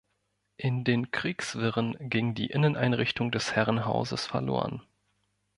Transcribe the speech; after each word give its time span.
In 0.57 0.83
den 0.83 1.11
Kriegswirren 1.11 1.95
ging 2.09 2.33
die 2.33 2.47
Inneneinrichtung 2.47 3.29
des 3.29 3.55
Herrenhauses 3.55 4.25
verloren. 4.25 4.81